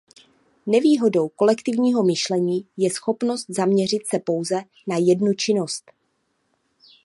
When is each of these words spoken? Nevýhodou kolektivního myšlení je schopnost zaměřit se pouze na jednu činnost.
Nevýhodou 0.65 1.29
kolektivního 1.29 2.03
myšlení 2.03 2.67
je 2.77 2.91
schopnost 2.91 3.45
zaměřit 3.49 4.07
se 4.07 4.19
pouze 4.19 4.55
na 4.87 4.97
jednu 4.97 5.33
činnost. 5.33 5.91